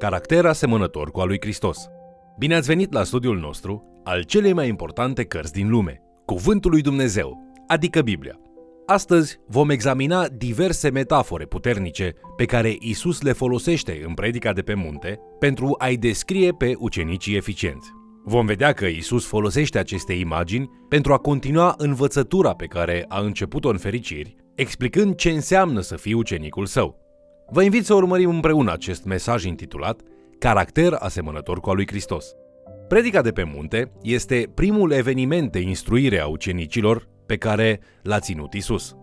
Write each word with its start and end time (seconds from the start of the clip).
Caracter 0.00 0.46
asemănător 0.46 1.10
cu 1.10 1.20
al 1.20 1.26
lui 1.26 1.40
Hristos. 1.40 1.88
Bine 2.38 2.54
ați 2.54 2.66
venit 2.66 2.92
la 2.92 3.04
studiul 3.04 3.38
nostru 3.38 4.00
al 4.04 4.22
celei 4.22 4.52
mai 4.52 4.68
importante 4.68 5.24
cărți 5.24 5.52
din 5.52 5.68
lume, 5.68 6.02
Cuvântul 6.24 6.70
lui 6.70 6.80
Dumnezeu, 6.80 7.38
adică 7.66 8.00
Biblia. 8.02 8.40
Astăzi 8.86 9.40
vom 9.46 9.70
examina 9.70 10.28
diverse 10.28 10.90
metafore 10.90 11.44
puternice 11.44 12.14
pe 12.36 12.44
care 12.44 12.76
Isus 12.78 13.22
le 13.22 13.32
folosește 13.32 14.02
în 14.06 14.14
predica 14.14 14.52
de 14.52 14.62
pe 14.62 14.74
munte 14.74 15.20
pentru 15.38 15.74
a-i 15.78 15.96
descrie 15.96 16.52
pe 16.52 16.74
ucenicii 16.78 17.36
eficienți. 17.36 17.90
Vom 18.24 18.46
vedea 18.46 18.72
că 18.72 18.86
Isus 18.86 19.26
folosește 19.26 19.78
aceste 19.78 20.12
imagini 20.12 20.70
pentru 20.88 21.12
a 21.12 21.18
continua 21.18 21.74
învățătura 21.78 22.54
pe 22.54 22.66
care 22.66 23.04
a 23.08 23.20
început-o 23.20 23.68
în 23.68 23.78
fericiri, 23.78 24.36
explicând 24.54 25.14
ce 25.14 25.30
înseamnă 25.30 25.80
să 25.80 25.96
fii 25.96 26.14
ucenicul 26.14 26.66
său. 26.66 27.09
Vă 27.52 27.62
invit 27.62 27.84
să 27.84 27.94
urmărim 27.94 28.30
împreună 28.30 28.72
acest 28.72 29.04
mesaj 29.04 29.44
intitulat 29.44 30.00
Caracter 30.38 30.92
asemănător 30.98 31.60
cu 31.60 31.70
al 31.70 31.76
lui 31.76 31.86
Hristos. 31.86 32.32
Predica 32.88 33.22
de 33.22 33.30
pe 33.30 33.44
munte 33.54 33.92
este 34.02 34.50
primul 34.54 34.90
eveniment 34.90 35.52
de 35.52 35.60
instruire 35.60 36.20
a 36.20 36.26
ucenicilor 36.26 37.08
pe 37.26 37.36
care 37.36 37.80
l-a 38.02 38.18
ținut 38.18 38.52
Isus. 38.52 38.94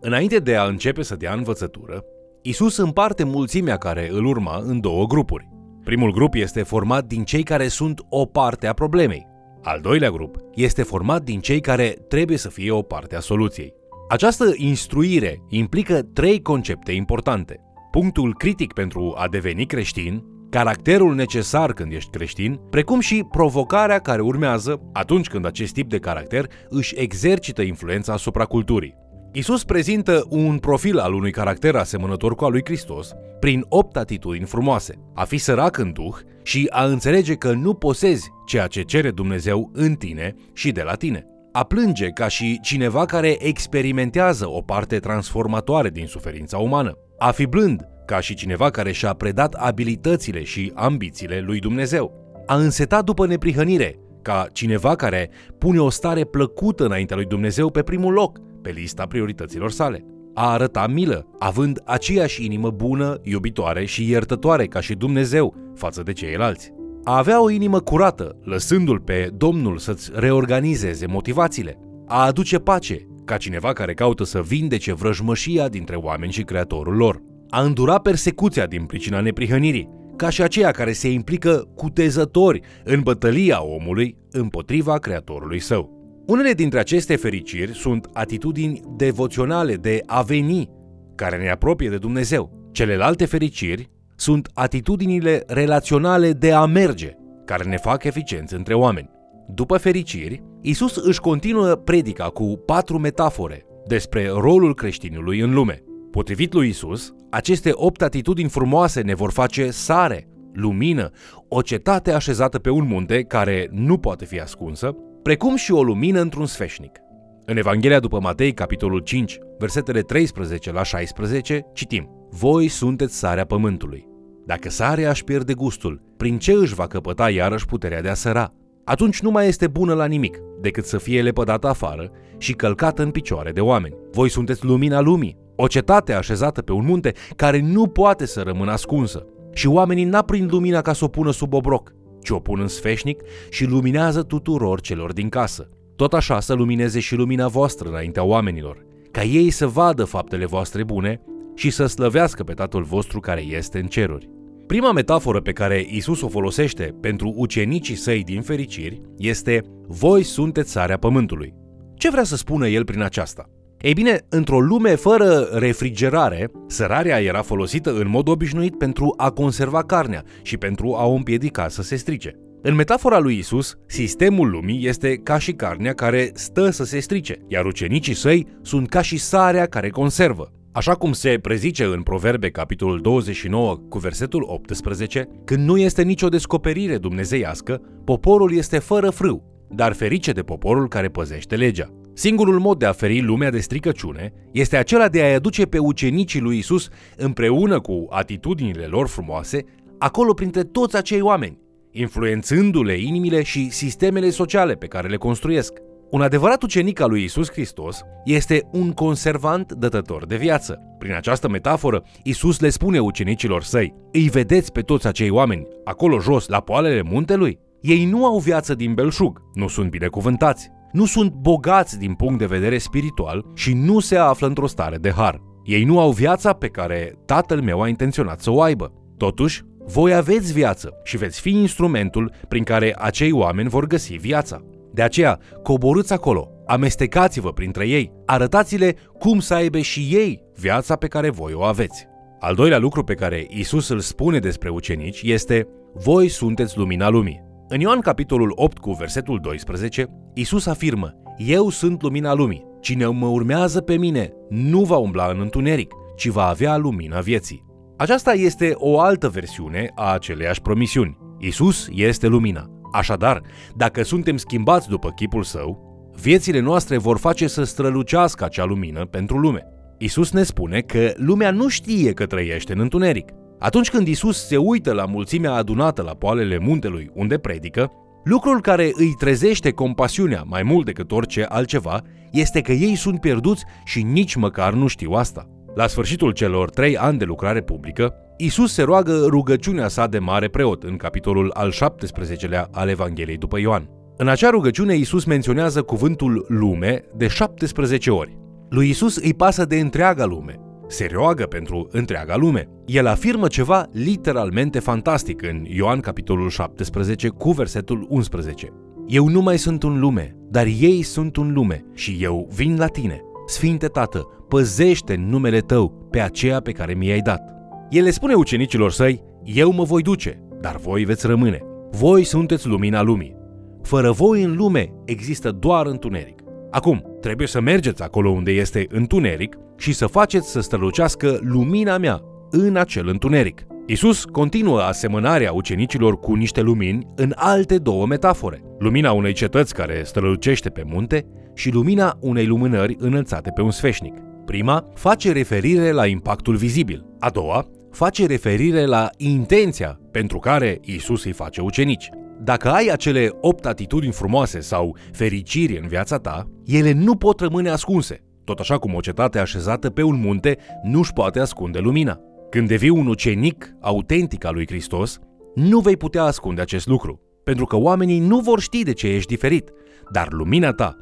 Înainte 0.00 0.38
de 0.38 0.56
a 0.56 0.64
începe 0.64 1.02
să 1.02 1.16
dea 1.16 1.32
învățătură, 1.32 2.04
Isus 2.42 2.76
împarte 2.76 3.24
mulțimea 3.24 3.76
care 3.76 4.08
îl 4.10 4.24
urma 4.24 4.62
în 4.64 4.80
două 4.80 5.06
grupuri. 5.06 5.48
Primul 5.84 6.12
grup 6.12 6.34
este 6.34 6.62
format 6.62 7.04
din 7.04 7.24
cei 7.24 7.42
care 7.42 7.68
sunt 7.68 8.00
o 8.08 8.24
parte 8.24 8.66
a 8.66 8.72
problemei. 8.72 9.26
Al 9.62 9.80
doilea 9.80 10.10
grup 10.10 10.36
este 10.54 10.82
format 10.82 11.22
din 11.22 11.40
cei 11.40 11.60
care 11.60 11.88
trebuie 12.08 12.36
să 12.36 12.48
fie 12.48 12.70
o 12.70 12.82
parte 12.82 13.16
a 13.16 13.20
soluției. 13.20 13.74
Această 14.08 14.44
instruire 14.56 15.42
implică 15.48 16.02
trei 16.02 16.42
concepte 16.42 16.92
importante. 16.92 17.60
Punctul 17.96 18.34
critic 18.34 18.72
pentru 18.72 19.14
a 19.16 19.28
deveni 19.28 19.66
creștin, 19.66 20.22
caracterul 20.50 21.14
necesar 21.14 21.72
când 21.72 21.92
ești 21.92 22.10
creștin, 22.10 22.60
precum 22.70 23.00
și 23.00 23.24
provocarea 23.30 23.98
care 23.98 24.20
urmează 24.20 24.80
atunci 24.92 25.28
când 25.28 25.46
acest 25.46 25.72
tip 25.72 25.88
de 25.88 25.98
caracter 25.98 26.46
își 26.68 26.94
exercită 26.96 27.62
influența 27.62 28.12
asupra 28.12 28.44
culturii. 28.44 28.94
Isus 29.32 29.64
prezintă 29.64 30.26
un 30.28 30.58
profil 30.58 30.98
al 30.98 31.12
unui 31.12 31.30
caracter 31.30 31.76
asemănător 31.76 32.34
cu 32.34 32.44
al 32.44 32.50
lui 32.50 32.64
Hristos 32.64 33.12
prin 33.40 33.64
opt 33.68 33.96
atitudini 33.96 34.44
frumoase. 34.44 34.94
A 35.14 35.24
fi 35.24 35.36
sărac 35.38 35.78
în 35.78 35.92
duh 35.92 36.16
și 36.42 36.66
a 36.70 36.84
înțelege 36.84 37.34
că 37.34 37.52
nu 37.52 37.74
posezi 37.74 38.28
ceea 38.46 38.66
ce 38.66 38.82
cere 38.82 39.10
Dumnezeu 39.10 39.70
în 39.72 39.94
tine 39.94 40.34
și 40.52 40.72
de 40.72 40.82
la 40.82 40.94
tine. 40.94 41.26
A 41.52 41.64
plânge 41.64 42.08
ca 42.08 42.28
și 42.28 42.58
cineva 42.62 43.04
care 43.04 43.36
experimentează 43.46 44.48
o 44.48 44.60
parte 44.60 44.98
transformatoare 44.98 45.90
din 45.90 46.06
suferința 46.06 46.58
umană. 46.58 46.98
A 47.18 47.30
fi 47.30 47.46
blând 47.46 47.88
ca 48.06 48.20
și 48.20 48.34
cineva 48.34 48.70
care 48.70 48.92
și-a 48.92 49.12
predat 49.12 49.54
abilitățile 49.54 50.42
și 50.42 50.72
ambițiile 50.74 51.42
lui 51.46 51.58
Dumnezeu. 51.58 52.12
A 52.46 52.56
însetat 52.56 53.04
după 53.04 53.26
neprihănire, 53.26 53.98
ca 54.22 54.46
cineva 54.52 54.96
care 54.96 55.30
pune 55.58 55.78
o 55.78 55.90
stare 55.90 56.24
plăcută 56.24 56.84
înaintea 56.84 57.16
lui 57.16 57.24
Dumnezeu 57.24 57.70
pe 57.70 57.82
primul 57.82 58.12
loc, 58.12 58.40
pe 58.62 58.70
lista 58.70 59.06
priorităților 59.06 59.70
sale. 59.70 60.04
A 60.34 60.50
arăta 60.50 60.86
milă, 60.86 61.26
având 61.38 61.80
aceeași 61.84 62.44
inimă 62.44 62.70
bună, 62.70 63.18
iubitoare 63.22 63.84
și 63.84 64.10
iertătoare 64.10 64.66
ca 64.66 64.80
și 64.80 64.94
Dumnezeu 64.94 65.54
față 65.74 66.02
de 66.02 66.12
ceilalți. 66.12 66.72
A 67.04 67.16
avea 67.16 67.42
o 67.42 67.50
inimă 67.50 67.80
curată, 67.80 68.36
lăsându-l 68.42 69.00
pe 69.00 69.30
Domnul 69.36 69.78
să-ți 69.78 70.10
reorganizeze 70.14 71.06
motivațiile. 71.06 71.78
A 72.06 72.24
aduce 72.24 72.58
pace, 72.58 73.06
ca 73.26 73.36
cineva 73.36 73.72
care 73.72 73.94
caută 73.94 74.24
să 74.24 74.42
vindece 74.42 74.94
vrăjmășia 74.94 75.68
dintre 75.68 75.96
oameni 75.96 76.32
și 76.32 76.42
creatorul 76.42 76.96
lor 76.96 77.22
a 77.50 77.62
îndura 77.62 77.98
persecuția 77.98 78.66
din 78.66 78.84
pricina 78.84 79.20
neprihănirii, 79.20 79.88
ca 80.16 80.28
și 80.28 80.42
aceia 80.42 80.70
care 80.70 80.92
se 80.92 81.10
implică 81.10 81.68
cutezători 81.74 82.60
în 82.84 83.00
bătălia 83.00 83.62
omului 83.62 84.16
împotriva 84.30 84.98
creatorului 84.98 85.58
său. 85.58 85.94
Unele 86.26 86.52
dintre 86.52 86.78
aceste 86.78 87.16
fericiri 87.16 87.74
sunt 87.74 88.08
atitudini 88.12 88.80
devoționale 88.96 89.74
de 89.74 90.02
a 90.06 90.22
veni, 90.22 90.70
care 91.14 91.36
ne 91.36 91.50
apropie 91.50 91.88
de 91.88 91.98
Dumnezeu. 91.98 92.70
Celelalte 92.72 93.24
fericiri 93.24 93.90
sunt 94.16 94.50
atitudinile 94.54 95.42
relaționale 95.46 96.32
de 96.32 96.52
a 96.52 96.64
merge, 96.64 97.12
care 97.44 97.64
ne 97.64 97.76
fac 97.76 98.04
eficienți 98.04 98.54
între 98.54 98.74
oameni. 98.74 99.15
După 99.48 99.76
fericiri, 99.76 100.42
Isus 100.60 100.96
își 100.96 101.20
continuă 101.20 101.74
predica 101.74 102.24
cu 102.24 102.62
patru 102.66 102.98
metafore 102.98 103.66
despre 103.86 104.28
rolul 104.28 104.74
creștinului 104.74 105.40
în 105.40 105.54
lume. 105.54 105.82
Potrivit 106.10 106.52
lui 106.52 106.68
Isus, 106.68 107.14
aceste 107.30 107.70
opt 107.72 108.02
atitudini 108.02 108.48
frumoase 108.48 109.00
ne 109.00 109.14
vor 109.14 109.30
face 109.30 109.70
sare, 109.70 110.28
lumină, 110.52 111.10
o 111.48 111.60
cetate 111.60 112.12
așezată 112.12 112.58
pe 112.58 112.70
un 112.70 112.86
munte 112.86 113.22
care 113.22 113.68
nu 113.70 113.98
poate 113.98 114.24
fi 114.24 114.40
ascunsă, 114.40 114.96
precum 115.22 115.56
și 115.56 115.72
o 115.72 115.82
lumină 115.82 116.20
într-un 116.20 116.46
sfeșnic. 116.46 117.00
În 117.44 117.56
Evanghelia 117.56 118.00
după 118.00 118.20
Matei, 118.20 118.52
capitolul 118.52 119.00
5, 119.00 119.38
versetele 119.58 120.00
13 120.00 120.72
la 120.72 120.82
16, 120.82 121.66
citim 121.72 122.10
Voi 122.30 122.68
sunteți 122.68 123.18
sarea 123.18 123.44
pământului. 123.44 124.06
Dacă 124.46 124.70
sarea 124.70 125.10
își 125.10 125.24
pierde 125.24 125.54
gustul, 125.54 126.02
prin 126.16 126.38
ce 126.38 126.52
își 126.52 126.74
va 126.74 126.86
căpăta 126.86 127.30
iarăși 127.30 127.66
puterea 127.66 128.02
de 128.02 128.08
a 128.08 128.14
săra? 128.14 128.52
Atunci 128.88 129.20
nu 129.20 129.30
mai 129.30 129.46
este 129.46 129.66
bună 129.66 129.94
la 129.94 130.06
nimic, 130.06 130.38
decât 130.60 130.84
să 130.84 130.98
fie 130.98 131.22
lepădată 131.22 131.68
afară 131.68 132.10
și 132.38 132.52
călcată 132.52 133.02
în 133.02 133.10
picioare 133.10 133.52
de 133.52 133.60
oameni. 133.60 133.96
Voi 134.10 134.28
sunteți 134.30 134.64
lumina 134.64 135.00
lumii. 135.00 135.36
O 135.56 135.66
cetate 135.66 136.12
așezată 136.12 136.62
pe 136.62 136.72
un 136.72 136.84
munte 136.84 137.12
care 137.36 137.60
nu 137.60 137.86
poate 137.86 138.26
să 138.26 138.40
rămână 138.40 138.70
ascunsă. 138.70 139.26
Și 139.52 139.66
oamenii 139.66 140.04
n-aprind 140.04 140.52
lumina 140.52 140.80
ca 140.80 140.92
să 140.92 141.04
o 141.04 141.08
pună 141.08 141.30
sub 141.30 141.52
obroc, 141.52 141.92
ci 142.22 142.30
o 142.30 142.38
pun 142.38 142.60
în 142.60 142.68
sfeșnic 142.68 143.22
și 143.50 143.64
luminează 143.64 144.22
tuturor 144.22 144.80
celor 144.80 145.12
din 145.12 145.28
casă. 145.28 145.68
Tot 145.96 146.14
așa 146.14 146.40
să 146.40 146.54
lumineze 146.54 147.00
și 147.00 147.14
lumina 147.14 147.48
voastră 147.48 147.88
înaintea 147.88 148.24
oamenilor, 148.24 148.86
ca 149.10 149.22
ei 149.22 149.50
să 149.50 149.66
vadă 149.66 150.04
faptele 150.04 150.46
voastre 150.46 150.84
bune 150.84 151.20
și 151.54 151.70
să 151.70 151.86
slăvească 151.86 152.44
pe 152.44 152.52
Tatăl 152.52 152.82
vostru 152.82 153.20
care 153.20 153.40
este 153.40 153.78
în 153.78 153.86
ceruri. 153.86 154.35
Prima 154.66 154.92
metaforă 154.92 155.40
pe 155.40 155.52
care 155.52 155.86
Isus 155.88 156.20
o 156.20 156.28
folosește 156.28 156.94
pentru 157.00 157.32
ucenicii 157.36 157.94
săi 157.94 158.22
din 158.24 158.42
fericiri 158.42 159.00
este 159.16 159.62
Voi 159.86 160.22
sunteți 160.22 160.70
sarea 160.70 160.96
pământului. 160.98 161.54
Ce 161.94 162.10
vrea 162.10 162.22
să 162.22 162.36
spună 162.36 162.68
el 162.68 162.84
prin 162.84 163.02
aceasta? 163.02 163.50
Ei 163.80 163.92
bine, 163.92 164.18
într-o 164.28 164.60
lume 164.60 164.94
fără 164.94 165.48
refrigerare, 165.52 166.50
sărarea 166.66 167.22
era 167.22 167.42
folosită 167.42 167.92
în 167.92 168.08
mod 168.08 168.28
obișnuit 168.28 168.78
pentru 168.78 169.14
a 169.16 169.30
conserva 169.30 169.82
carnea 169.82 170.22
și 170.42 170.56
pentru 170.56 170.94
a 170.94 171.06
o 171.06 171.14
împiedica 171.14 171.68
să 171.68 171.82
se 171.82 171.96
strice. 171.96 172.34
În 172.62 172.74
metafora 172.74 173.18
lui 173.18 173.38
Isus, 173.38 173.74
sistemul 173.86 174.50
lumii 174.50 174.86
este 174.86 175.16
ca 175.16 175.38
și 175.38 175.52
carnea 175.52 175.92
care 175.92 176.30
stă 176.34 176.70
să 176.70 176.84
se 176.84 176.98
strice, 176.98 177.36
iar 177.48 177.64
ucenicii 177.64 178.14
săi 178.14 178.46
sunt 178.62 178.88
ca 178.88 179.02
și 179.02 179.16
sarea 179.16 179.66
care 179.66 179.88
conservă. 179.88 180.52
Așa 180.76 180.94
cum 180.94 181.12
se 181.12 181.38
prezice 181.42 181.84
în 181.84 182.02
Proverbe, 182.02 182.50
capitolul 182.50 183.00
29, 183.00 183.76
cu 183.88 183.98
versetul 183.98 184.42
18, 184.46 185.28
când 185.44 185.66
nu 185.68 185.78
este 185.78 186.02
nicio 186.02 186.28
descoperire 186.28 186.98
dumnezeiască, 186.98 187.80
poporul 188.04 188.54
este 188.54 188.78
fără 188.78 189.10
frâu, 189.10 189.66
dar 189.68 189.92
ferice 189.92 190.32
de 190.32 190.42
poporul 190.42 190.88
care 190.88 191.08
păzește 191.08 191.56
legea. 191.56 191.92
Singurul 192.14 192.58
mod 192.58 192.78
de 192.78 192.86
a 192.86 192.92
feri 192.92 193.20
lumea 193.20 193.50
de 193.50 193.58
stricăciune 193.58 194.32
este 194.52 194.76
acela 194.76 195.08
de 195.08 195.22
a-i 195.22 195.34
aduce 195.34 195.64
pe 195.64 195.78
ucenicii 195.78 196.40
lui 196.40 196.58
Isus 196.58 196.88
împreună 197.16 197.80
cu 197.80 198.06
atitudinile 198.10 198.84
lor 198.84 199.06
frumoase, 199.06 199.64
acolo 199.98 200.34
printre 200.34 200.62
toți 200.62 200.96
acei 200.96 201.20
oameni, 201.20 201.58
influențându-le 201.90 202.98
inimile 202.98 203.42
și 203.42 203.70
sistemele 203.70 204.30
sociale 204.30 204.74
pe 204.74 204.86
care 204.86 205.08
le 205.08 205.16
construiesc. 205.16 205.72
Un 206.10 206.20
adevărat 206.20 206.62
ucenic 206.62 207.00
al 207.00 207.10
lui 207.10 207.22
Isus 207.22 207.50
Hristos 207.50 208.02
este 208.24 208.68
un 208.72 208.92
conservant 208.92 209.72
dătător 209.72 210.26
de 210.26 210.36
viață. 210.36 210.78
Prin 210.98 211.14
această 211.14 211.48
metaforă, 211.48 212.02
Isus 212.22 212.60
le 212.60 212.68
spune 212.68 212.98
ucenicilor 212.98 213.62
săi, 213.62 213.94
îi 214.12 214.28
vedeți 214.28 214.72
pe 214.72 214.80
toți 214.80 215.06
acei 215.06 215.30
oameni, 215.30 215.66
acolo 215.84 216.18
jos, 216.18 216.48
la 216.48 216.60
poalele 216.60 217.02
muntelui? 217.02 217.58
Ei 217.80 218.04
nu 218.04 218.26
au 218.26 218.38
viață 218.38 218.74
din 218.74 218.94
belșug, 218.94 219.42
nu 219.54 219.68
sunt 219.68 219.90
binecuvântați, 219.90 220.70
nu 220.92 221.04
sunt 221.04 221.32
bogați 221.32 221.98
din 221.98 222.14
punct 222.14 222.38
de 222.38 222.46
vedere 222.46 222.78
spiritual 222.78 223.44
și 223.54 223.74
nu 223.74 224.00
se 224.00 224.16
află 224.16 224.46
într-o 224.46 224.66
stare 224.66 224.96
de 224.96 225.10
har. 225.10 225.40
Ei 225.64 225.84
nu 225.84 226.00
au 226.00 226.10
viața 226.10 226.52
pe 226.52 226.68
care 226.68 227.18
tatăl 227.24 227.60
meu 227.60 227.82
a 227.82 227.88
intenționat 227.88 228.40
să 228.40 228.50
o 228.50 228.62
aibă. 228.62 228.92
Totuși, 229.16 229.62
voi 229.86 230.14
aveți 230.14 230.52
viață 230.52 230.92
și 231.04 231.16
veți 231.16 231.40
fi 231.40 231.50
instrumentul 231.50 232.32
prin 232.48 232.62
care 232.62 232.94
acei 232.98 233.32
oameni 233.32 233.68
vor 233.68 233.86
găsi 233.86 234.14
viața. 234.14 234.62
De 234.96 235.02
aceea, 235.02 235.38
coborâți 235.62 236.12
acolo, 236.12 236.50
amestecați-vă 236.66 237.52
printre 237.52 237.88
ei, 237.88 238.12
arătați-le 238.26 238.96
cum 239.18 239.40
să 239.40 239.54
aibă 239.54 239.78
și 239.78 240.00
ei 240.00 240.42
viața 240.54 240.96
pe 240.96 241.06
care 241.06 241.30
voi 241.30 241.52
o 241.52 241.62
aveți. 241.62 242.06
Al 242.40 242.54
doilea 242.54 242.78
lucru 242.78 243.04
pe 243.04 243.14
care 243.14 243.46
Isus 243.48 243.88
îl 243.88 244.00
spune 244.00 244.38
despre 244.38 244.68
ucenici 244.68 245.22
este 245.22 245.68
Voi 245.94 246.28
sunteți 246.28 246.78
lumina 246.78 247.08
lumii. 247.08 247.44
În 247.68 247.80
Ioan 247.80 248.00
capitolul 248.00 248.52
8 248.54 248.78
cu 248.78 248.92
versetul 248.92 249.38
12, 249.42 250.06
Isus 250.34 250.66
afirmă 250.66 251.12
Eu 251.36 251.68
sunt 251.68 252.02
lumina 252.02 252.34
lumii. 252.34 252.66
Cine 252.80 253.06
mă 253.06 253.26
urmează 253.26 253.80
pe 253.80 253.96
mine 253.96 254.32
nu 254.48 254.80
va 254.80 254.96
umbla 254.96 255.26
în 255.26 255.40
întuneric, 255.40 255.94
ci 256.16 256.26
va 256.26 256.46
avea 256.46 256.76
lumina 256.76 257.20
vieții. 257.20 257.64
Aceasta 257.96 258.32
este 258.32 258.72
o 258.74 259.00
altă 259.00 259.28
versiune 259.28 259.90
a 259.94 260.12
aceleiași 260.12 260.60
promisiuni. 260.60 261.18
Isus 261.38 261.88
este 261.92 262.26
lumina. 262.26 262.75
Așadar, 262.96 263.42
dacă 263.74 264.02
suntem 264.02 264.36
schimbați 264.36 264.88
după 264.88 265.10
chipul 265.10 265.42
său, 265.42 265.78
viețile 266.20 266.60
noastre 266.60 266.96
vor 266.96 267.18
face 267.18 267.46
să 267.46 267.62
strălucească 267.64 268.44
acea 268.44 268.64
lumină 268.64 269.06
pentru 269.06 269.38
lume. 269.38 269.66
Isus 269.98 270.30
ne 270.30 270.42
spune 270.42 270.80
că 270.80 271.12
lumea 271.16 271.50
nu 271.50 271.68
știe 271.68 272.12
că 272.12 272.26
trăiește 272.26 272.72
în 272.72 272.80
întuneric. 272.80 273.28
Atunci 273.58 273.90
când 273.90 274.06
Isus 274.06 274.46
se 274.46 274.56
uită 274.56 274.92
la 274.92 275.04
mulțimea 275.04 275.52
adunată 275.52 276.02
la 276.02 276.14
poalele 276.14 276.58
muntelui 276.58 277.10
unde 277.14 277.38
predică, 277.38 277.90
lucrul 278.24 278.60
care 278.60 278.90
îi 278.94 279.14
trezește 279.18 279.70
compasiunea 279.70 280.42
mai 280.46 280.62
mult 280.62 280.84
decât 280.84 281.12
orice 281.12 281.42
altceva 281.48 282.02
este 282.32 282.60
că 282.60 282.72
ei 282.72 282.94
sunt 282.94 283.20
pierduți 283.20 283.64
și 283.84 284.02
nici 284.02 284.34
măcar 284.34 284.72
nu 284.72 284.86
știu 284.86 285.10
asta. 285.10 285.55
La 285.76 285.86
sfârșitul 285.86 286.30
celor 286.30 286.70
trei 286.70 286.96
ani 286.96 287.18
de 287.18 287.24
lucrare 287.24 287.60
publică, 287.60 288.14
Isus 288.36 288.72
se 288.72 288.82
roagă 288.82 289.24
rugăciunea 289.28 289.88
sa 289.88 290.06
de 290.06 290.18
mare 290.18 290.48
preot 290.48 290.82
în 290.82 290.96
capitolul 290.96 291.50
al 291.54 291.72
17-lea 291.72 292.66
al 292.70 292.88
Evangheliei 292.88 293.36
după 293.36 293.58
Ioan. 293.58 293.90
În 294.16 294.28
acea 294.28 294.50
rugăciune 294.50 294.94
Isus 294.94 295.24
menționează 295.24 295.82
cuvântul 295.82 296.44
lume 296.48 297.04
de 297.16 297.26
17 297.26 298.10
ori. 298.10 298.38
Lui 298.68 298.88
Isus 298.88 299.16
îi 299.16 299.34
pasă 299.34 299.64
de 299.64 299.78
întreaga 299.78 300.24
lume. 300.24 300.60
Se 300.88 301.08
roagă 301.12 301.44
pentru 301.44 301.88
întreaga 301.90 302.36
lume. 302.36 302.68
El 302.86 303.06
afirmă 303.06 303.46
ceva 303.46 303.86
literalmente 303.92 304.78
fantastic 304.78 305.42
în 305.42 305.64
Ioan 305.68 306.00
capitolul 306.00 306.48
17 306.48 307.28
cu 307.28 307.50
versetul 307.50 308.06
11. 308.08 308.72
Eu 309.06 309.28
nu 309.28 309.40
mai 309.40 309.58
sunt 309.58 309.82
un 309.82 310.00
lume, 310.00 310.36
dar 310.50 310.66
ei 310.66 311.02
sunt 311.02 311.36
un 311.36 311.52
lume 311.52 311.84
și 311.94 312.18
eu 312.20 312.48
vin 312.54 312.76
la 312.76 312.86
tine. 312.86 313.20
Sfinte 313.46 313.86
Tată, 313.86 314.26
păzește 314.48 315.14
în 315.14 315.28
numele 315.28 315.60
Tău 315.60 316.08
pe 316.10 316.20
aceea 316.20 316.60
pe 316.60 316.72
care 316.72 316.94
mi-ai 316.94 317.20
dat. 317.20 317.42
El 317.90 318.02
le 318.02 318.10
spune 318.10 318.34
ucenicilor 318.34 318.90
săi, 318.90 319.22
eu 319.44 319.72
mă 319.72 319.84
voi 319.84 320.02
duce, 320.02 320.42
dar 320.60 320.76
voi 320.76 321.04
veți 321.04 321.26
rămâne. 321.26 321.60
Voi 321.90 322.24
sunteți 322.24 322.66
lumina 322.66 323.02
lumii. 323.02 323.36
Fără 323.82 324.10
voi 324.10 324.42
în 324.42 324.56
lume 324.56 324.92
există 325.04 325.50
doar 325.50 325.86
întuneric. 325.86 326.40
Acum, 326.70 327.18
trebuie 327.20 327.46
să 327.46 327.60
mergeți 327.60 328.02
acolo 328.02 328.30
unde 328.30 328.50
este 328.50 328.86
întuneric 328.88 329.56
și 329.76 329.92
să 329.92 330.06
faceți 330.06 330.50
să 330.50 330.60
strălucească 330.60 331.38
lumina 331.42 331.98
mea 331.98 332.20
în 332.50 332.76
acel 332.76 333.08
întuneric. 333.08 333.66
Isus 333.86 334.24
continuă 334.24 334.80
asemănarea 334.80 335.52
ucenicilor 335.52 336.20
cu 336.20 336.34
niște 336.34 336.60
lumini 336.60 337.06
în 337.16 337.32
alte 337.34 337.78
două 337.78 338.06
metafore. 338.06 338.62
Lumina 338.78 339.12
unei 339.12 339.32
cetăți 339.32 339.74
care 339.74 340.02
strălucește 340.04 340.68
pe 340.68 340.82
munte 340.86 341.26
și 341.56 341.70
lumina 341.70 342.16
unei 342.20 342.46
lumânări 342.46 342.96
înălțate 342.98 343.50
pe 343.50 343.62
un 343.62 343.70
sfeșnic. 343.70 344.14
Prima 344.44 344.84
face 344.94 345.32
referire 345.32 345.90
la 345.90 346.06
impactul 346.06 346.56
vizibil, 346.56 347.04
a 347.18 347.30
doua 347.30 347.66
face 347.90 348.26
referire 348.26 348.84
la 348.84 349.10
intenția 349.16 350.00
pentru 350.10 350.38
care 350.38 350.80
Isus 350.84 351.24
îi 351.24 351.32
face 351.32 351.60
ucenici. 351.60 352.10
Dacă 352.42 352.70
ai 352.70 352.86
acele 352.86 353.30
opt 353.40 353.66
atitudini 353.66 354.12
frumoase 354.12 354.60
sau 354.60 354.96
fericiri 355.12 355.78
în 355.78 355.88
viața 355.88 356.16
ta, 356.16 356.50
ele 356.64 356.92
nu 356.92 357.16
pot 357.16 357.40
rămâne 357.40 357.68
ascunse, 357.68 358.24
tot 358.44 358.58
așa 358.58 358.78
cum 358.78 358.94
o 358.94 359.00
cetate 359.00 359.38
așezată 359.38 359.90
pe 359.90 360.02
un 360.02 360.20
munte 360.20 360.58
nu-și 360.82 361.12
poate 361.12 361.40
ascunde 361.40 361.78
lumina. 361.78 362.20
Când 362.50 362.68
devii 362.68 362.88
un 362.88 363.06
ucenic 363.06 363.74
autentic 363.80 364.44
al 364.44 364.54
lui 364.54 364.66
Hristos, 364.66 365.18
nu 365.54 365.78
vei 365.78 365.96
putea 365.96 366.22
ascunde 366.22 366.60
acest 366.60 366.86
lucru, 366.86 367.20
pentru 367.44 367.64
că 367.64 367.76
oamenii 367.76 368.18
nu 368.18 368.38
vor 368.38 368.60
ști 368.60 368.82
de 368.82 368.92
ce 368.92 369.06
ești 369.06 369.28
diferit, 369.28 369.70
dar 370.10 370.32
lumina 370.32 370.72
ta, 370.72 370.96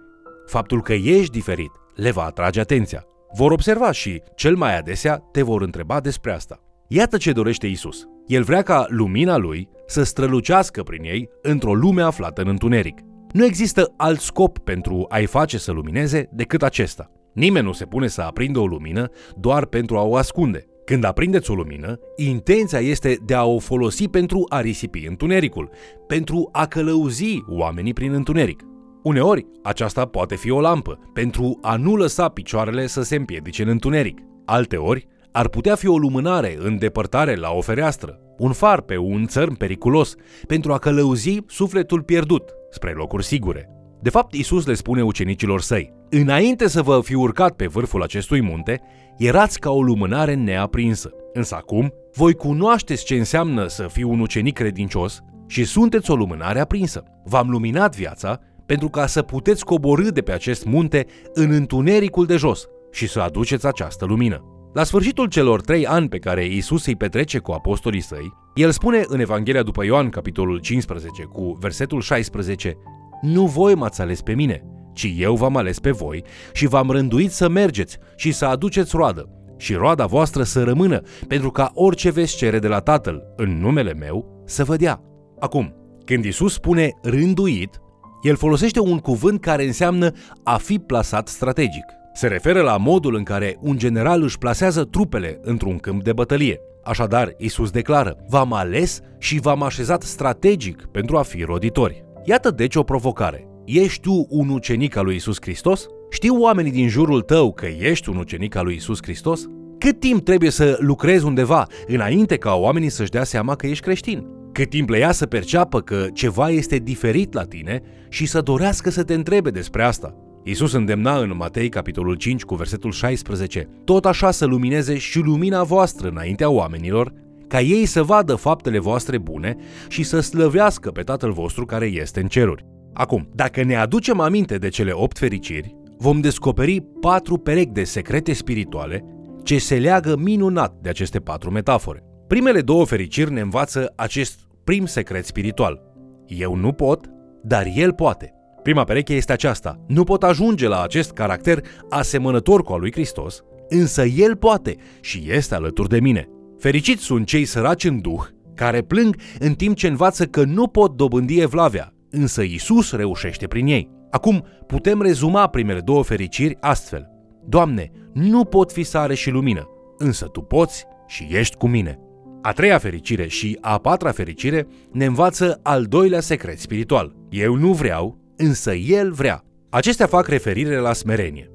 faptul 0.47 0.83
că 0.83 0.93
ești 0.93 1.31
diferit, 1.31 1.71
le 1.95 2.11
va 2.11 2.23
atrage 2.23 2.61
atenția. 2.61 3.05
Vor 3.37 3.53
observa 3.53 3.93
și, 3.93 4.23
cel 4.35 4.57
mai 4.57 4.79
adesea, 4.79 5.17
te 5.33 5.43
vor 5.43 5.63
întreba 5.63 6.01
despre 6.01 6.33
asta. 6.33 6.61
Iată 6.89 7.17
ce 7.17 7.33
dorește 7.33 7.67
Isus. 7.67 8.07
El 8.27 8.43
vrea 8.43 8.63
ca 8.63 8.87
lumina 8.89 9.37
lui 9.37 9.69
să 9.87 10.03
strălucească 10.03 10.83
prin 10.83 11.03
ei 11.03 11.29
într-o 11.43 11.75
lume 11.75 12.03
aflată 12.03 12.41
în 12.41 12.49
întuneric. 12.49 12.99
Nu 13.33 13.45
există 13.45 13.93
alt 13.97 14.21
scop 14.21 14.59
pentru 14.59 15.07
a-i 15.09 15.27
face 15.27 15.59
să 15.59 15.73
lumineze 15.73 16.29
decât 16.33 16.63
acesta. 16.63 17.11
Nimeni 17.33 17.65
nu 17.67 17.73
se 17.73 17.85
pune 17.85 18.07
să 18.07 18.21
aprindă 18.21 18.59
o 18.59 18.67
lumină 18.67 19.11
doar 19.37 19.67
pentru 19.67 19.97
a 19.97 20.03
o 20.03 20.17
ascunde. 20.17 20.65
Când 20.85 21.05
aprindeți 21.05 21.51
o 21.51 21.55
lumină, 21.55 21.99
intenția 22.17 22.79
este 22.79 23.19
de 23.25 23.35
a 23.35 23.45
o 23.45 23.59
folosi 23.59 24.09
pentru 24.09 24.47
a 24.49 24.61
risipi 24.61 25.07
întunericul, 25.07 25.71
pentru 26.07 26.49
a 26.53 26.67
călăuzi 26.67 27.43
oamenii 27.49 27.93
prin 27.93 28.13
întuneric. 28.13 28.63
Uneori, 29.05 29.47
aceasta 29.63 30.05
poate 30.05 30.35
fi 30.35 30.51
o 30.51 30.61
lampă, 30.61 30.99
pentru 31.13 31.59
a 31.63 31.77
nu 31.77 31.97
lăsa 31.97 32.29
picioarele 32.29 32.87
să 32.87 33.03
se 33.03 33.17
împiedice 33.17 33.63
în 33.63 33.69
întuneric. 33.69 34.19
Alteori, 34.45 35.07
ar 35.33 35.49
putea 35.49 35.75
fi 35.75 35.89
o 35.89 35.99
lumânare 35.99 36.57
în 36.59 36.79
depărtare 36.79 37.35
la 37.35 37.51
o 37.51 37.61
fereastră, 37.61 38.19
un 38.39 38.53
far 38.53 38.81
pe 38.81 38.97
un 38.97 39.27
țărm 39.27 39.57
periculos, 39.57 40.15
pentru 40.47 40.73
a 40.73 40.79
călăuzi 40.79 41.39
sufletul 41.47 42.03
pierdut 42.03 42.55
spre 42.71 42.93
locuri 42.93 43.25
sigure. 43.25 43.69
De 44.01 44.11
fapt, 44.11 44.35
Isus 44.35 44.67
le 44.67 44.75
spune 44.75 45.03
ucenicilor 45.03 45.61
săi, 45.61 45.93
înainte 46.11 46.69
să 46.69 46.83
vă 46.83 47.01
fi 47.03 47.15
urcat 47.15 47.53
pe 47.57 47.67
vârful 47.67 48.03
acestui 48.03 48.43
munte, 48.43 48.81
erați 49.19 49.61
ca 49.61 49.71
o 49.71 49.83
lumânare 49.83 50.35
neaprinsă. 50.35 51.11
Însă 51.33 51.55
acum, 51.55 51.93
voi 52.15 52.35
cunoașteți 52.35 53.05
ce 53.05 53.15
înseamnă 53.15 53.67
să 53.67 53.89
fii 53.93 54.03
un 54.03 54.21
ucenic 54.21 54.55
credincios 54.55 55.21
și 55.47 55.65
sunteți 55.65 56.11
o 56.11 56.15
lumânare 56.15 56.61
aprinsă. 56.61 57.03
V-am 57.25 57.51
luminat 57.51 57.97
viața 57.97 58.41
pentru 58.67 58.89
ca 58.89 59.07
să 59.07 59.23
puteți 59.23 59.65
coborâ 59.65 60.11
de 60.11 60.21
pe 60.21 60.33
acest 60.33 60.65
munte 60.65 61.07
în 61.33 61.51
întunericul 61.51 62.27
de 62.27 62.37
jos 62.37 62.67
și 62.93 63.09
să 63.09 63.21
aduceți 63.21 63.67
această 63.67 64.05
lumină. 64.05 64.45
La 64.73 64.85
sfârșitul 64.85 65.27
celor 65.27 65.61
trei 65.61 65.87
ani 65.87 66.09
pe 66.09 66.19
care 66.19 66.47
Isus 66.47 66.87
îi 66.87 66.97
petrece 66.97 67.39
cu 67.39 67.53
apostolii 67.53 68.01
săi, 68.01 68.33
el 68.55 68.71
spune 68.71 69.05
în 69.07 69.21
Evanghelia 69.21 69.63
după 69.63 69.85
Ioan, 69.85 70.09
capitolul 70.09 70.59
15, 70.59 71.23
cu 71.23 71.57
versetul 71.61 72.01
16, 72.01 72.77
Nu 73.23 73.47
voi 73.47 73.75
m-ați 73.75 74.01
ales 74.01 74.23
pe 74.23 74.35
mine, 74.35 74.63
ci 74.93 75.15
eu 75.19 75.35
v-am 75.35 75.57
ales 75.57 75.79
pe 75.79 75.91
voi 75.91 76.25
și 76.53 76.67
v-am 76.67 76.91
rânduit 76.91 77.31
să 77.31 77.49
mergeți 77.49 77.99
și 78.17 78.33
să 78.33 78.45
aduceți 78.45 78.97
roadă, 78.97 79.29
și 79.57 79.75
roada 79.75 80.07
voastră 80.07 80.43
să 80.43 80.63
rămână, 80.63 81.01
pentru 81.29 81.51
ca 81.51 81.71
orice 81.75 82.11
veți 82.11 82.37
cere 82.37 82.59
de 82.59 82.69
la 82.69 82.81
Tatăl 82.81 83.23
în 83.37 83.59
numele 83.61 83.95
meu 83.95 84.43
să 84.47 84.65
vă 84.65 84.77
dea. 84.77 85.01
Acum, 85.39 85.75
când 86.05 86.25
Isus 86.25 86.53
spune 86.53 86.91
rânduit, 87.03 87.81
el 88.25 88.37
folosește 88.37 88.81
un 88.81 88.99
cuvânt 88.99 89.41
care 89.41 89.65
înseamnă 89.65 90.11
a 90.45 90.57
fi 90.57 90.79
plasat 90.79 91.29
strategic. 91.29 91.85
Se 92.15 92.27
referă 92.27 92.61
la 92.61 92.77
modul 92.77 93.15
în 93.15 93.23
care 93.23 93.57
un 93.61 93.79
general 93.79 94.23
își 94.23 94.39
plasează 94.39 94.85
trupele 94.85 95.39
într-un 95.43 95.79
câmp 95.79 96.03
de 96.03 96.13
bătălie. 96.13 96.61
Așadar, 96.85 97.35
Isus 97.39 97.71
declară, 97.71 98.17
v-am 98.29 98.53
ales 98.53 99.01
și 99.19 99.41
v-am 99.41 99.63
așezat 99.63 100.03
strategic 100.03 100.87
pentru 100.93 101.17
a 101.17 101.23
fi 101.23 101.43
roditori. 101.43 102.05
Iată 102.25 102.51
deci 102.51 102.77
o 102.77 102.83
provocare. 102.83 103.49
Ești 103.65 104.01
tu 104.01 104.27
un 104.29 104.49
ucenic 104.49 104.97
al 104.97 105.05
lui 105.05 105.15
Isus 105.15 105.37
Hristos? 105.41 105.87
Știu 106.11 106.41
oamenii 106.41 106.73
din 106.73 106.89
jurul 106.89 107.21
tău 107.21 107.53
că 107.53 107.67
ești 107.67 108.09
un 108.09 108.17
ucenic 108.17 108.57
al 108.57 108.65
lui 108.65 108.75
Isus 108.75 108.99
Hristos? 109.03 109.47
Cât 109.79 110.01
timp 110.01 110.25
trebuie 110.25 110.51
să 110.51 110.77
lucrezi 110.81 111.25
undeva 111.25 111.67
înainte 111.87 112.37
ca 112.37 112.55
oamenii 112.55 112.89
să-și 112.89 113.11
dea 113.11 113.25
seama 113.25 113.55
că 113.55 113.67
ești 113.67 113.85
creștin? 113.85 114.27
Cât 114.55 114.69
timp 114.69 114.89
le 114.89 114.99
ia 114.99 115.13
să 115.13 115.27
perceapă 115.27 115.81
că 115.81 116.07
ceva 116.13 116.51
este 116.51 116.77
diferit 116.77 117.33
la 117.33 117.43
tine 117.43 117.83
și 118.09 118.27
să 118.27 118.41
dorească 118.41 118.91
să 118.91 119.03
te 119.03 119.15
întrebe 119.15 119.51
despre 119.51 119.83
asta? 119.83 120.15
Iisus 120.45 120.73
îndemna 120.73 121.19
în 121.19 121.37
Matei, 121.37 121.69
capitolul 121.69 122.15
5, 122.15 122.43
cu 122.43 122.55
versetul 122.55 122.93
16, 122.93 123.69
tot 123.85 124.05
așa 124.05 124.31
să 124.31 124.45
lumineze 124.45 124.99
și 124.99 125.19
lumina 125.19 125.63
voastră 125.63 126.09
înaintea 126.09 126.51
oamenilor, 126.51 127.13
ca 127.49 127.61
ei 127.61 127.87
să 127.87 128.03
vadă 128.03 128.35
faptele 128.35 128.79
voastre 128.79 129.19
bune 129.19 129.57
și 129.89 130.03
să 130.03 130.21
slăvească 130.21 130.91
pe 130.91 131.03
Tatăl 131.03 131.33
vostru 131.33 131.65
care 131.65 131.87
este 131.87 132.21
în 132.21 132.27
ceruri. 132.27 132.67
Acum, 132.93 133.29
dacă 133.35 133.63
ne 133.63 133.77
aducem 133.77 134.21
aminte 134.21 134.57
de 134.57 134.69
cele 134.69 134.91
opt 134.93 135.19
fericiri, 135.19 135.75
vom 135.99 136.21
descoperi 136.21 136.81
patru 137.01 137.37
perechi 137.39 137.73
de 137.73 137.85
secrete 137.85 138.33
spirituale 138.33 139.05
ce 139.43 139.59
se 139.59 139.79
leagă 139.79 140.17
minunat 140.17 140.75
de 140.83 140.89
aceste 140.89 141.19
patru 141.19 141.51
metafore. 141.51 142.03
Primele 142.27 142.61
două 142.61 142.85
fericiri 142.85 143.33
ne 143.33 143.41
învață 143.41 143.93
acest 143.97 144.41
prim 144.65 144.87
secret 144.87 145.25
spiritual. 145.25 145.83
Eu 146.27 146.55
nu 146.55 146.73
pot, 146.73 147.11
dar 147.43 147.67
El 147.75 147.93
poate. 147.93 148.35
Prima 148.63 148.85
pereche 148.85 149.15
este 149.15 149.33
aceasta. 149.33 149.85
Nu 149.87 150.05
pot 150.05 150.23
ajunge 150.23 150.69
la 150.69 150.83
acest 150.83 151.13
caracter 151.13 151.61
asemănător 151.91 152.63
cu 152.63 152.73
al 152.73 152.81
lui 152.81 152.93
Hristos, 152.93 153.43
însă 153.69 154.05
El 154.05 154.37
poate 154.37 154.77
și 155.01 155.25
este 155.29 155.55
alături 155.55 155.89
de 155.89 156.01
mine. 156.01 156.29
Fericiți 156.59 157.03
sunt 157.03 157.27
cei 157.27 157.45
săraci 157.45 157.85
în 157.85 158.01
duh, 158.01 158.23
care 158.55 158.83
plâng 158.83 159.17
în 159.39 159.55
timp 159.55 159.77
ce 159.77 159.87
învață 159.87 160.25
că 160.25 160.45
nu 160.45 160.67
pot 160.67 160.97
dobândi 160.97 161.41
evlavia, 161.41 161.93
însă 162.11 162.43
Isus 162.43 162.93
reușește 162.93 163.47
prin 163.47 163.67
ei. 163.67 163.91
Acum 164.11 164.45
putem 164.67 165.03
rezuma 165.03 165.47
primele 165.47 165.81
două 165.81 166.03
fericiri 166.03 166.57
astfel. 166.61 167.09
Doamne, 167.47 167.91
nu 168.13 168.45
pot 168.45 168.73
fi 168.73 168.83
sare 168.83 169.15
și 169.15 169.31
lumină, 169.31 169.69
însă 169.99 170.27
Tu 170.27 170.41
poți 170.41 170.85
și 171.07 171.29
ești 171.31 171.57
cu 171.57 171.67
mine. 171.67 171.99
A 172.47 172.53
treia 172.53 172.79
fericire 172.79 173.27
și 173.29 173.59
a 173.61 173.79
patra 173.79 174.11
fericire 174.11 174.67
ne 174.93 175.05
învață 175.05 175.61
al 175.63 175.85
doilea 175.85 176.21
secret 176.21 176.59
spiritual. 176.59 177.17
Eu 177.31 177.55
nu 177.55 177.73
vreau, 177.73 178.19
însă 178.37 178.75
El 178.75 179.13
vrea. 179.13 179.45
Acestea 179.71 180.07
fac 180.07 180.27
referire 180.27 180.79
la 180.79 180.93
smerenie. 180.93 181.51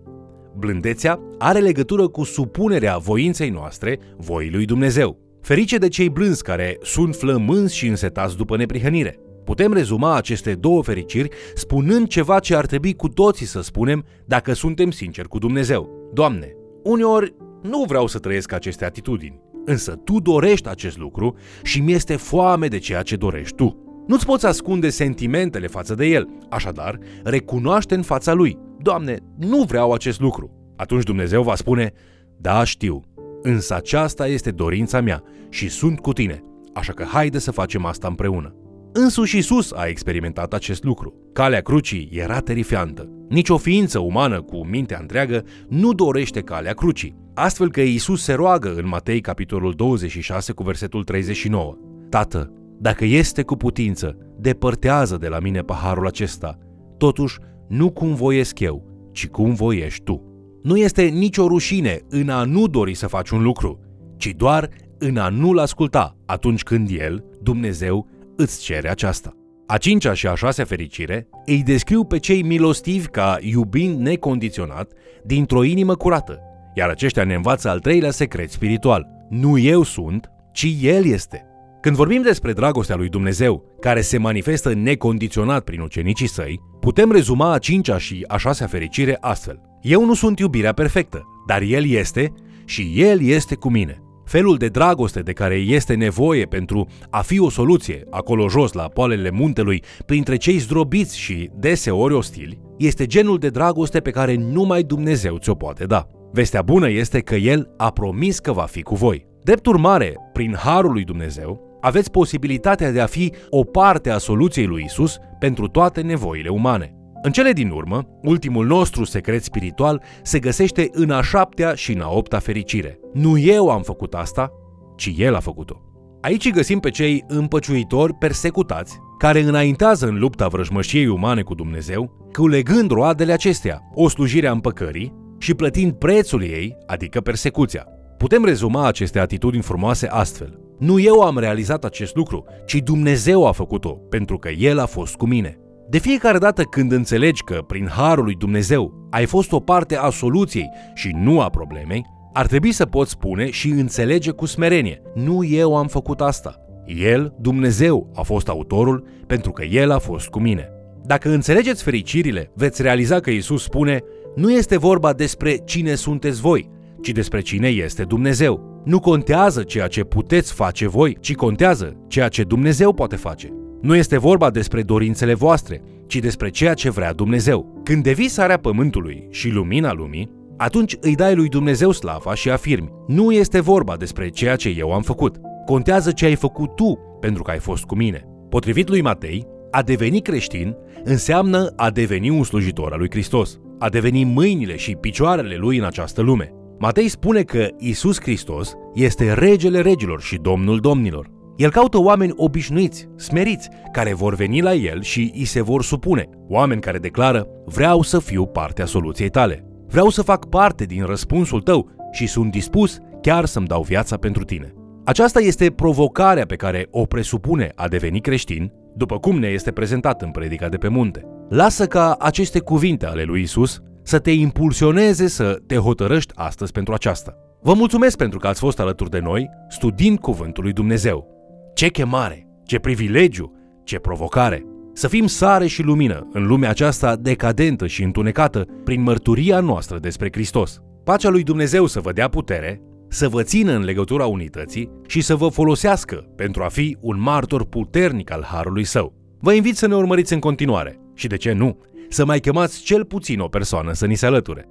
Blândețea 0.57 1.19
are 1.37 1.59
legătură 1.59 2.07
cu 2.07 2.23
supunerea 2.23 2.97
voinței 2.97 3.49
noastre 3.49 3.99
voii 4.17 4.51
lui 4.51 4.65
Dumnezeu. 4.65 5.19
Ferice 5.41 5.77
de 5.77 5.87
cei 5.87 6.09
blânzi 6.09 6.43
care 6.43 6.77
sunt 6.81 7.15
flămânzi 7.15 7.75
și 7.75 7.87
însetați 7.87 8.37
după 8.37 8.57
neprihănire. 8.57 9.19
Putem 9.45 9.73
rezuma 9.73 10.15
aceste 10.15 10.53
două 10.53 10.83
fericiri 10.83 11.29
spunând 11.55 12.07
ceva 12.07 12.39
ce 12.39 12.55
ar 12.55 12.65
trebui 12.65 12.93
cu 12.95 13.09
toții 13.09 13.45
să 13.45 13.61
spunem 13.61 14.05
dacă 14.25 14.53
suntem 14.53 14.91
sinceri 14.91 15.27
cu 15.27 15.37
Dumnezeu. 15.37 16.09
Doamne, 16.13 16.55
uneori 16.83 17.33
nu 17.61 17.83
vreau 17.87 18.07
să 18.07 18.19
trăiesc 18.19 18.51
aceste 18.51 18.85
atitudini, 18.85 19.41
însă 19.65 19.91
Tu 19.91 20.19
dorești 20.19 20.69
acest 20.69 20.97
lucru 20.97 21.35
și 21.63 21.81
mi 21.81 21.91
este 21.91 22.15
foame 22.15 22.67
de 22.67 22.77
ceea 22.77 23.01
ce 23.01 23.15
dorești 23.15 23.55
Tu. 23.55 23.83
Nu-ți 24.07 24.25
poți 24.25 24.45
ascunde 24.45 24.89
sentimentele 24.89 25.67
față 25.67 25.95
de 25.95 26.05
El, 26.05 26.27
așadar, 26.49 26.97
recunoaște 27.23 27.95
în 27.95 28.01
fața 28.01 28.33
Lui. 28.33 28.57
Doamne, 28.81 29.17
nu 29.37 29.63
vreau 29.63 29.91
acest 29.91 30.19
lucru. 30.19 30.51
Atunci 30.75 31.03
Dumnezeu 31.03 31.43
va 31.43 31.55
spune, 31.55 31.91
da, 32.37 32.63
știu, 32.63 33.01
însă 33.41 33.75
aceasta 33.75 34.27
este 34.27 34.51
dorința 34.51 35.01
mea 35.01 35.23
și 35.49 35.69
sunt 35.69 35.99
cu 35.99 36.13
tine, 36.13 36.43
așa 36.73 36.93
că 36.93 37.03
haide 37.03 37.39
să 37.39 37.51
facem 37.51 37.85
asta 37.85 38.07
împreună. 38.07 38.53
Însuși 38.93 39.37
Isus 39.37 39.71
a 39.71 39.85
experimentat 39.85 40.53
acest 40.53 40.83
lucru. 40.83 41.13
Calea 41.33 41.61
crucii 41.61 42.09
era 42.11 42.39
terifiantă. 42.39 43.09
Nici 43.29 43.49
o 43.49 43.57
ființă 43.57 43.99
umană 43.99 44.41
cu 44.41 44.65
mintea 44.65 44.97
întreagă 45.01 45.43
nu 45.67 45.93
dorește 45.93 46.41
calea 46.41 46.73
crucii. 46.73 47.15
Astfel 47.33 47.71
că 47.71 47.81
Isus 47.81 48.23
se 48.23 48.33
roagă 48.33 48.73
în 48.75 48.87
Matei 48.87 49.21
capitolul 49.21 49.73
26 49.73 50.51
cu 50.51 50.63
versetul 50.63 51.03
39. 51.03 51.77
Tată, 52.09 52.53
dacă 52.79 53.05
este 53.05 53.43
cu 53.43 53.55
putință, 53.55 54.17
depărtează 54.37 55.17
de 55.17 55.27
la 55.27 55.39
mine 55.39 55.61
paharul 55.61 56.07
acesta. 56.07 56.57
Totuși, 56.97 57.37
nu 57.67 57.91
cum 57.91 58.13
voiesc 58.13 58.59
eu, 58.59 58.85
ci 59.11 59.27
cum 59.27 59.53
voiești 59.53 60.03
tu. 60.03 60.23
Nu 60.63 60.77
este 60.77 61.03
nicio 61.03 61.47
rușine 61.47 61.99
în 62.09 62.29
a 62.29 62.43
nu 62.43 62.67
dori 62.67 62.93
să 62.93 63.07
faci 63.07 63.29
un 63.29 63.43
lucru, 63.43 63.79
ci 64.17 64.33
doar 64.37 64.69
în 64.97 65.17
a 65.17 65.29
nu-l 65.29 65.57
asculta 65.57 66.17
atunci 66.25 66.63
când 66.63 66.89
El, 66.89 67.23
Dumnezeu, 67.41 68.07
îți 68.41 68.61
cere 68.61 68.89
aceasta. 68.89 69.33
A 69.67 69.77
cincea 69.77 70.13
și 70.13 70.27
a 70.27 70.35
șasea 70.35 70.65
fericire 70.65 71.27
îi 71.45 71.63
descriu 71.63 72.03
pe 72.03 72.19
cei 72.19 72.41
milostivi 72.41 73.07
ca 73.07 73.37
iubind 73.41 73.99
necondiționat 73.99 74.91
dintr-o 75.23 75.63
inimă 75.63 75.95
curată, 75.95 76.39
iar 76.73 76.89
aceștia 76.89 77.23
ne 77.23 77.33
învață 77.33 77.69
al 77.69 77.79
treilea 77.79 78.11
secret 78.11 78.51
spiritual. 78.51 79.07
Nu 79.29 79.57
eu 79.57 79.83
sunt, 79.83 80.29
ci 80.53 80.67
El 80.81 81.05
este. 81.05 81.45
Când 81.81 81.95
vorbim 81.95 82.21
despre 82.21 82.53
dragostea 82.53 82.95
lui 82.95 83.09
Dumnezeu, 83.09 83.63
care 83.79 84.01
se 84.01 84.17
manifestă 84.17 84.73
necondiționat 84.73 85.63
prin 85.63 85.79
ucenicii 85.79 86.27
săi, 86.27 86.59
putem 86.79 87.11
rezuma 87.11 87.51
a 87.51 87.57
cincea 87.57 87.97
și 87.97 88.23
a 88.27 88.37
șasea 88.37 88.67
fericire 88.67 89.17
astfel. 89.19 89.61
Eu 89.81 90.05
nu 90.05 90.13
sunt 90.13 90.39
iubirea 90.39 90.73
perfectă, 90.73 91.25
dar 91.47 91.61
El 91.61 91.89
este 91.89 92.33
și 92.65 92.93
El 92.95 93.21
este 93.21 93.55
cu 93.55 93.69
mine. 93.69 94.01
Felul 94.29 94.57
de 94.57 94.67
dragoste 94.67 95.19
de 95.19 95.33
care 95.33 95.55
este 95.55 95.93
nevoie 95.93 96.45
pentru 96.45 96.87
a 97.09 97.21
fi 97.21 97.39
o 97.39 97.49
soluție 97.49 98.03
acolo 98.09 98.49
jos 98.49 98.73
la 98.73 98.83
poalele 98.83 99.29
muntelui 99.29 99.83
printre 100.05 100.35
cei 100.35 100.57
zdrobiți 100.57 101.19
și 101.19 101.49
deseori 101.55 102.13
ostili, 102.13 102.61
este 102.77 103.05
genul 103.05 103.37
de 103.37 103.49
dragoste 103.49 103.99
pe 103.99 104.11
care 104.11 104.35
numai 104.35 104.83
Dumnezeu 104.83 105.37
ți-o 105.37 105.53
poate 105.53 105.85
da. 105.85 106.07
Vestea 106.31 106.61
bună 106.61 106.89
este 106.89 107.19
că 107.19 107.35
El 107.35 107.73
a 107.77 107.91
promis 107.91 108.39
că 108.39 108.51
va 108.51 108.63
fi 108.63 108.81
cu 108.81 108.95
voi. 108.95 109.25
Drept 109.43 109.65
urmare, 109.65 110.15
prin 110.33 110.55
harul 110.55 110.91
lui 110.91 111.03
Dumnezeu, 111.03 111.77
aveți 111.81 112.11
posibilitatea 112.11 112.91
de 112.91 113.01
a 113.01 113.05
fi 113.05 113.33
o 113.49 113.63
parte 113.63 114.09
a 114.09 114.17
soluției 114.17 114.65
lui 114.65 114.83
Isus 114.85 115.17
pentru 115.39 115.67
toate 115.67 116.01
nevoile 116.01 116.49
umane. 116.49 116.98
În 117.21 117.31
cele 117.31 117.51
din 117.51 117.69
urmă, 117.69 118.07
ultimul 118.21 118.65
nostru 118.65 119.03
secret 119.03 119.43
spiritual 119.43 120.01
se 120.21 120.39
găsește 120.39 120.89
în 120.91 121.11
a 121.11 121.21
șaptea 121.21 121.73
și 121.73 121.91
în 121.91 122.01
a 122.01 122.09
opta 122.09 122.39
fericire. 122.39 122.99
Nu 123.13 123.37
eu 123.37 123.69
am 123.69 123.81
făcut 123.81 124.13
asta, 124.13 124.51
ci 124.95 125.13
El 125.17 125.35
a 125.35 125.39
făcut-o. 125.39 125.81
Aici 126.21 126.51
găsim 126.51 126.79
pe 126.79 126.89
cei 126.89 127.23
împăciuitori 127.27 128.13
persecutați, 128.13 128.99
care 129.17 129.39
înaintează 129.41 130.07
în 130.07 130.19
lupta 130.19 130.47
vrăjmășiei 130.47 131.07
umane 131.07 131.41
cu 131.41 131.53
Dumnezeu, 131.53 132.29
culegând 132.33 132.91
roadele 132.91 133.33
acestea, 133.33 133.81
o 133.93 134.09
slujire 134.09 134.47
a 134.47 134.51
împăcării 134.51 135.13
și 135.37 135.53
plătind 135.53 135.93
prețul 135.93 136.43
ei, 136.43 136.75
adică 136.85 137.21
persecuția. 137.21 137.85
Putem 138.17 138.45
rezuma 138.45 138.87
aceste 138.87 139.19
atitudini 139.19 139.63
frumoase 139.63 140.07
astfel. 140.07 140.59
Nu 140.77 140.99
eu 140.99 141.21
am 141.21 141.37
realizat 141.37 141.83
acest 141.83 142.15
lucru, 142.15 142.45
ci 142.65 142.75
Dumnezeu 142.75 143.47
a 143.47 143.51
făcut-o, 143.51 143.91
pentru 143.91 144.37
că 144.37 144.49
El 144.49 144.79
a 144.79 144.85
fost 144.85 145.15
cu 145.15 145.27
mine. 145.27 145.59
De 145.89 145.97
fiecare 145.97 146.37
dată 146.37 146.63
când 146.63 146.91
înțelegi 146.91 147.43
că, 147.43 147.63
prin 147.67 147.87
harul 147.87 148.23
lui 148.23 148.35
Dumnezeu, 148.35 149.07
ai 149.09 149.25
fost 149.25 149.51
o 149.51 149.59
parte 149.59 149.97
a 149.97 150.09
soluției 150.09 150.69
și 150.93 151.15
nu 151.15 151.41
a 151.41 151.49
problemei, 151.49 152.05
ar 152.33 152.47
trebui 152.47 152.71
să 152.71 152.85
poți 152.85 153.11
spune 153.11 153.49
și 153.49 153.69
înțelege 153.69 154.31
cu 154.31 154.45
smerenie, 154.45 155.01
nu 155.15 155.43
eu 155.43 155.75
am 155.75 155.87
făcut 155.87 156.21
asta. 156.21 156.55
El, 156.85 157.35
Dumnezeu, 157.39 158.11
a 158.15 158.21
fost 158.21 158.49
autorul 158.49 159.07
pentru 159.27 159.51
că 159.51 159.63
El 159.63 159.91
a 159.91 159.97
fost 159.97 160.27
cu 160.27 160.39
mine. 160.39 160.69
Dacă 161.03 161.29
înțelegeți 161.29 161.83
fericirile, 161.83 162.51
veți 162.55 162.81
realiza 162.81 163.19
că 163.19 163.29
Isus 163.29 163.63
spune, 163.63 163.99
nu 164.35 164.51
este 164.51 164.77
vorba 164.77 165.13
despre 165.13 165.57
cine 165.65 165.95
sunteți 165.95 166.41
voi, 166.41 166.69
ci 167.01 167.09
despre 167.09 167.41
cine 167.41 167.67
este 167.67 168.03
Dumnezeu. 168.03 168.81
Nu 168.85 168.99
contează 168.99 169.63
ceea 169.63 169.87
ce 169.87 170.03
puteți 170.03 170.53
face 170.53 170.87
voi, 170.87 171.17
ci 171.19 171.35
contează 171.35 171.97
ceea 172.07 172.27
ce 172.27 172.43
Dumnezeu 172.43 172.93
poate 172.93 173.15
face. 173.15 173.53
Nu 173.81 173.95
este 173.95 174.17
vorba 174.17 174.49
despre 174.49 174.81
dorințele 174.81 175.33
voastre, 175.33 175.81
ci 176.07 176.15
despre 176.15 176.49
ceea 176.49 176.73
ce 176.73 176.89
vrea 176.89 177.13
Dumnezeu. 177.13 177.81
Când 177.83 178.03
devii 178.03 178.27
sarea 178.27 178.57
pământului 178.57 179.27
și 179.29 179.49
lumina 179.49 179.93
lumii, 179.93 180.31
atunci 180.57 180.97
îi 181.01 181.15
dai 181.15 181.35
lui 181.35 181.49
Dumnezeu 181.49 181.91
slava 181.91 182.33
și 182.33 182.49
afirmi, 182.49 182.91
nu 183.07 183.31
este 183.31 183.59
vorba 183.59 183.95
despre 183.97 184.29
ceea 184.29 184.55
ce 184.55 184.69
eu 184.77 184.93
am 184.93 185.01
făcut. 185.01 185.35
Contează 185.65 186.11
ce 186.11 186.25
ai 186.25 186.35
făcut 186.35 186.75
tu 186.75 186.99
pentru 187.19 187.43
că 187.43 187.51
ai 187.51 187.59
fost 187.59 187.83
cu 187.83 187.95
mine. 187.95 188.25
Potrivit 188.49 188.89
lui 188.89 189.01
Matei, 189.01 189.47
a 189.71 189.81
deveni 189.81 190.21
creștin 190.21 190.75
înseamnă 191.03 191.73
a 191.75 191.89
deveni 191.89 192.29
un 192.29 192.43
slujitor 192.43 192.91
al 192.91 192.99
lui 192.99 193.09
Hristos, 193.09 193.59
a 193.79 193.89
deveni 193.89 194.23
mâinile 194.23 194.75
și 194.75 194.95
picioarele 194.95 195.55
lui 195.55 195.77
în 195.77 195.83
această 195.83 196.21
lume. 196.21 196.53
Matei 196.79 197.07
spune 197.07 197.41
că 197.41 197.67
Isus 197.77 198.21
Hristos 198.21 198.73
este 198.93 199.33
regele 199.33 199.81
regilor 199.81 200.21
și 200.21 200.37
domnul 200.37 200.79
domnilor. 200.79 201.38
El 201.59 201.71
caută 201.71 202.01
oameni 202.01 202.33
obișnuiți, 202.35 203.07
smeriți, 203.15 203.69
care 203.91 204.13
vor 204.13 204.35
veni 204.35 204.61
la 204.61 204.73
el 204.73 205.01
și 205.01 205.31
îi 205.35 205.45
se 205.45 205.61
vor 205.61 205.83
supune. 205.83 206.29
Oameni 206.47 206.81
care 206.81 206.97
declară, 206.97 207.47
vreau 207.65 208.01
să 208.01 208.19
fiu 208.19 208.45
parte 208.45 208.81
a 208.81 208.85
soluției 208.85 209.29
tale. 209.29 209.65
Vreau 209.87 210.09
să 210.09 210.21
fac 210.21 210.45
parte 210.45 210.83
din 210.83 211.03
răspunsul 211.05 211.61
tău 211.61 211.89
și 212.11 212.27
sunt 212.27 212.51
dispus 212.51 212.97
chiar 213.21 213.45
să-mi 213.45 213.67
dau 213.67 213.81
viața 213.81 214.17
pentru 214.17 214.43
tine. 214.43 214.73
Aceasta 215.05 215.39
este 215.39 215.71
provocarea 215.71 216.45
pe 216.45 216.55
care 216.55 216.87
o 216.91 217.05
presupune 217.05 217.71
a 217.75 217.87
deveni 217.87 218.21
creștin, 218.21 218.71
după 218.95 219.19
cum 219.19 219.39
ne 219.39 219.47
este 219.47 219.71
prezentat 219.71 220.21
în 220.21 220.31
predica 220.31 220.69
de 220.69 220.77
pe 220.77 220.87
munte. 220.87 221.25
Lasă 221.49 221.87
ca 221.87 222.15
aceste 222.19 222.59
cuvinte 222.59 223.05
ale 223.05 223.23
lui 223.23 223.41
Isus 223.41 223.81
să 224.03 224.19
te 224.19 224.31
impulsioneze 224.31 225.27
să 225.27 225.57
te 225.67 225.75
hotărăști 225.75 226.33
astăzi 226.35 226.71
pentru 226.71 226.93
aceasta. 226.93 227.33
Vă 227.61 227.73
mulțumesc 227.73 228.17
pentru 228.17 228.39
că 228.39 228.47
ați 228.47 228.59
fost 228.59 228.79
alături 228.79 229.09
de 229.09 229.19
noi 229.19 229.49
studiind 229.69 230.19
Cuvântul 230.19 230.63
lui 230.63 230.73
Dumnezeu. 230.73 231.38
Ce 231.79 231.87
chemare, 231.87 232.47
ce 232.65 232.79
privilegiu, 232.79 233.51
ce 233.83 233.97
provocare! 233.97 234.65
Să 234.93 235.07
fim 235.07 235.27
sare 235.27 235.67
și 235.67 235.81
lumină 235.81 236.27
în 236.31 236.47
lumea 236.47 236.69
aceasta 236.69 237.15
decadentă 237.15 237.87
și 237.87 238.03
întunecată 238.03 238.65
prin 238.83 239.01
mărturia 239.01 239.59
noastră 239.59 239.99
despre 239.99 240.29
Hristos. 240.31 240.79
Pacea 241.03 241.29
lui 241.29 241.43
Dumnezeu 241.43 241.85
să 241.85 241.99
vă 241.99 242.11
dea 242.11 242.27
putere, 242.27 242.81
să 243.07 243.29
vă 243.29 243.43
țină 243.43 243.71
în 243.71 243.83
legătura 243.83 244.25
unității 244.25 244.91
și 245.07 245.21
să 245.21 245.35
vă 245.35 245.47
folosească 245.47 246.15
pentru 246.35 246.63
a 246.63 246.67
fi 246.67 246.97
un 246.99 247.19
martor 247.19 247.65
puternic 247.65 248.31
al 248.31 248.43
Harului 248.43 248.83
Său. 248.83 249.13
Vă 249.39 249.53
invit 249.53 249.77
să 249.77 249.87
ne 249.87 249.95
urmăriți 249.95 250.33
în 250.33 250.39
continuare 250.39 250.99
și, 251.13 251.27
de 251.27 251.37
ce 251.37 251.51
nu, 251.51 251.79
să 252.09 252.25
mai 252.25 252.39
chemați 252.39 252.81
cel 252.81 253.05
puțin 253.05 253.39
o 253.39 253.47
persoană 253.47 253.93
să 253.93 254.05
ni 254.05 254.15
se 254.15 254.25
alăture. 254.25 254.69